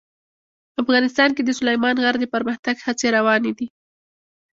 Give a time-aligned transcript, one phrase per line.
[0.81, 3.67] افغانستان کې د سلیمان غر د پرمختګ هڅې روانې دي.